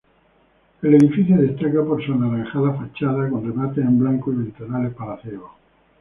[0.81, 5.51] El edificio destaca por su anaranjada fachada con remates en blanco y ventanales palaciegos.